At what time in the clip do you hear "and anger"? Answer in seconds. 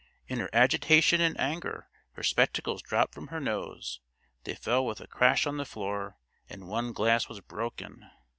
1.21-1.87